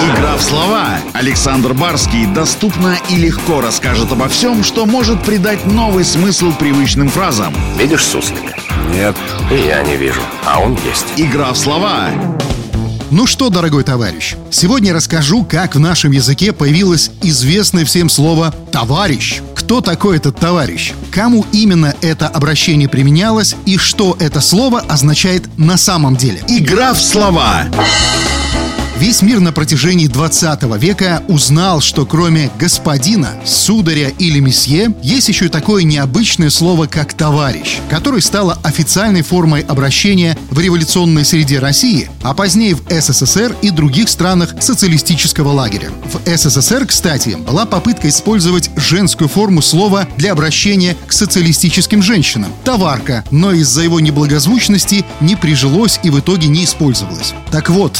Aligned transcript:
Игра 0.00 0.36
в 0.36 0.42
слова. 0.42 0.98
Александр 1.12 1.74
Барский 1.74 2.26
доступно 2.26 2.96
и 3.08 3.16
легко 3.16 3.60
расскажет 3.60 4.12
обо 4.12 4.28
всем, 4.28 4.64
что 4.64 4.86
может 4.86 5.22
придать 5.22 5.66
новый 5.66 6.04
смысл 6.04 6.52
привычным 6.52 7.08
фразам. 7.08 7.54
Видишь 7.78 8.04
суслика? 8.04 8.54
Нет. 8.92 9.16
И 9.50 9.66
я 9.66 9.82
не 9.82 9.96
вижу, 9.96 10.20
а 10.46 10.60
он 10.60 10.78
есть. 10.86 11.06
Игра 11.16 11.52
в 11.52 11.58
слова. 11.58 12.10
Ну 13.10 13.26
что, 13.26 13.48
дорогой 13.48 13.84
товарищ, 13.84 14.34
сегодня 14.50 14.92
расскажу, 14.92 15.44
как 15.44 15.74
в 15.76 15.78
нашем 15.78 16.10
языке 16.10 16.52
появилось 16.52 17.10
известное 17.22 17.84
всем 17.84 18.08
слово 18.08 18.52
«товарищ». 18.72 19.40
Кто 19.54 19.80
такой 19.80 20.16
этот 20.16 20.36
товарищ? 20.38 20.92
Кому 21.12 21.46
именно 21.52 21.94
это 22.02 22.26
обращение 22.28 22.88
применялось 22.88 23.56
и 23.66 23.78
что 23.78 24.16
это 24.18 24.40
слово 24.40 24.80
означает 24.80 25.44
на 25.58 25.76
самом 25.76 26.16
деле? 26.16 26.42
Игра 26.48 26.92
в 26.92 27.00
слова. 27.00 27.66
Весь 28.96 29.22
мир 29.22 29.40
на 29.40 29.50
протяжении 29.52 30.06
20 30.06 30.62
века 30.78 31.24
узнал, 31.26 31.80
что 31.80 32.06
кроме 32.06 32.48
господина, 32.60 33.30
сударя 33.44 34.08
или 34.20 34.38
месье, 34.38 34.94
есть 35.02 35.28
еще 35.28 35.48
такое 35.48 35.82
необычное 35.82 36.48
слово, 36.48 36.86
как 36.86 37.12
«товарищ», 37.12 37.80
которое 37.90 38.20
стало 38.20 38.56
официальной 38.62 39.22
формой 39.22 39.62
обращения 39.62 40.38
в 40.48 40.60
революционной 40.60 41.24
среде 41.24 41.58
России, 41.58 42.08
а 42.22 42.34
позднее 42.34 42.76
в 42.76 42.82
СССР 42.88 43.56
и 43.62 43.70
других 43.70 44.08
странах 44.08 44.54
социалистического 44.60 45.48
лагеря. 45.48 45.90
В 46.12 46.36
СССР, 46.36 46.86
кстати, 46.86 47.30
была 47.30 47.66
попытка 47.66 48.08
использовать 48.08 48.70
женскую 48.76 49.28
форму 49.28 49.60
слова 49.60 50.06
для 50.16 50.30
обращения 50.30 50.96
к 51.08 51.12
социалистическим 51.12 52.00
женщинам– 52.00 52.52
«товарка», 52.64 53.24
но 53.32 53.50
из-за 53.52 53.82
его 53.82 53.98
неблагозвучности 53.98 55.04
не 55.20 55.34
прижилось 55.34 55.98
и 56.04 56.10
в 56.10 56.20
итоге 56.20 56.46
не 56.46 56.64
использовалось. 56.64 57.34
Так 57.50 57.70
вот, 57.70 57.98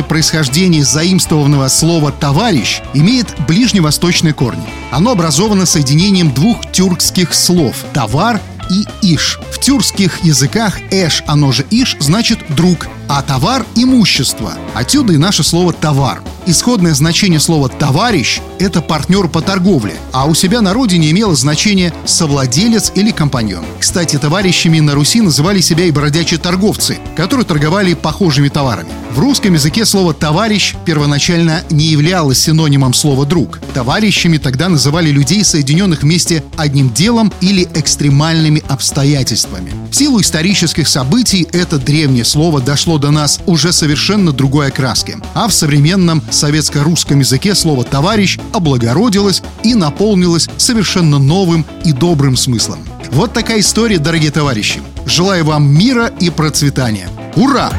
изначальное 0.00 0.04
происхождение 0.04 0.84
заимствованного 0.84 1.68
слова 1.68 2.12
«товарищ» 2.12 2.80
имеет 2.94 3.34
ближневосточные 3.46 4.32
корни. 4.32 4.66
Оно 4.90 5.12
образовано 5.12 5.66
соединением 5.66 6.32
двух 6.32 6.70
тюркских 6.72 7.34
слов 7.34 7.76
«товар» 7.92 8.40
и 8.70 8.84
«иш». 9.02 9.38
В 9.52 9.58
тюркских 9.58 10.24
языках 10.24 10.78
«эш», 10.90 11.22
оно 11.26 11.52
же 11.52 11.64
«иш» 11.70 11.96
значит 12.00 12.38
«друг», 12.48 12.88
а 13.08 13.22
товар– 13.22 13.64
имущество. 13.76 14.52
Отсюда 14.74 15.12
и 15.12 15.18
наше 15.18 15.42
слово 15.42 15.72
«товар». 15.72 16.22
Исходное 16.46 16.94
значение 16.94 17.40
слова 17.40 17.68
«товарищ»— 17.68 18.40
это 18.60 18.82
партнер 18.82 19.28
по 19.28 19.40
торговле, 19.40 19.94
а 20.12 20.26
у 20.26 20.34
себя 20.34 20.60
на 20.60 20.74
родине 20.74 21.10
имело 21.10 21.34
значение 21.34 21.92
«совладелец» 22.04 22.92
или 22.94 23.10
«компаньон». 23.10 23.64
Кстати, 23.80 24.16
товарищами 24.16 24.80
на 24.80 24.94
Руси 24.94 25.20
называли 25.20 25.60
себя 25.60 25.86
и 25.86 25.90
бродячие 25.90 26.38
торговцы, 26.38 26.98
которые 27.16 27.46
торговали 27.46 27.94
похожими 27.94 28.48
товарами. 28.48 28.90
В 29.14 29.18
русском 29.18 29.54
языке 29.54 29.84
слово 29.84 30.14
«товарищ» 30.14 30.76
первоначально 30.84 31.64
не 31.70 31.86
являлось 31.86 32.40
синонимом 32.40 32.92
слова 32.92 33.24
«друг». 33.24 33.58
Товарищами 33.74 34.36
тогда 34.36 34.68
называли 34.68 35.10
людей, 35.10 35.42
соединенных 35.42 36.02
вместе 36.02 36.44
одним 36.56 36.92
делом 36.92 37.32
или 37.40 37.66
экстремальными 37.74 38.62
обстоятельствами. 38.68 39.72
В 39.90 39.96
силу 39.96 40.20
исторических 40.20 40.86
событий 40.86 41.48
это 41.52 41.78
древнее 41.78 42.24
слово 42.24 42.60
дошло 42.60 42.98
до 42.98 43.10
нас 43.10 43.40
уже 43.46 43.72
совершенно 43.72 44.32
другой 44.32 44.68
окраски, 44.68 45.16
а 45.34 45.48
в 45.48 45.52
современном 45.52 46.22
советско-русском 46.30 47.18
языке 47.20 47.54
слово 47.54 47.84
«товарищ» 47.84 48.38
облагородилось 48.52 49.42
и 49.62 49.74
наполнилось 49.74 50.48
совершенно 50.56 51.18
новым 51.18 51.64
и 51.84 51.92
добрым 51.92 52.36
смыслом. 52.36 52.80
Вот 53.10 53.32
такая 53.32 53.60
история, 53.60 53.98
дорогие 53.98 54.30
товарищи. 54.30 54.80
Желаю 55.06 55.44
вам 55.44 55.66
мира 55.66 56.12
и 56.20 56.30
процветания. 56.30 57.08
Ура! 57.36 57.72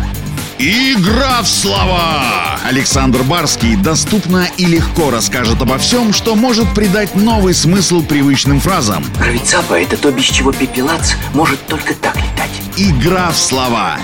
Игра 0.60 1.42
в 1.42 1.48
слова! 1.48 2.60
Александр 2.64 3.24
Барский 3.24 3.76
доступно 3.76 4.48
и 4.58 4.66
легко 4.66 5.10
расскажет 5.10 5.62
обо 5.62 5.78
всем, 5.80 6.14
что 6.14 6.36
может 6.36 6.72
придать 6.76 7.16
новый 7.16 7.56
смысл 7.56 8.04
привычным 8.04 8.60
фразам. 8.60 9.04
Рвицапа— 9.20 9.74
это 9.82 9.98
то, 9.98 10.12
без 10.12 10.26
чего 10.26 10.52
пепелац 10.52 11.14
может 11.34 11.66
только 11.66 11.96
так 11.96 12.16
летать. 12.18 12.52
Игра 12.78 13.32
в 13.32 13.38
слова. 13.38 13.98